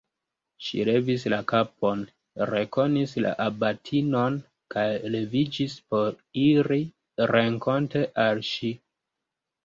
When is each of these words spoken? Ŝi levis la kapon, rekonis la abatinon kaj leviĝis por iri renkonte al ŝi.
Ŝi 0.67 0.79
levis 0.87 1.23
la 1.31 1.37
kapon, 1.49 1.99
rekonis 2.51 3.11
la 3.25 3.33
abatinon 3.45 4.39
kaj 4.75 4.85
leviĝis 5.17 5.75
por 5.93 6.17
iri 6.45 6.79
renkonte 7.33 8.03
al 8.25 8.41
ŝi. 8.49 8.73